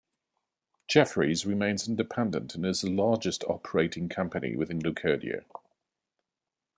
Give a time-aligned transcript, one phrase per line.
[0.87, 5.43] Jefferies remains independent and is the largest operating company within Leucadia.